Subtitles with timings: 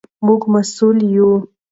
[0.25, 1.31] موږ مسوول یو.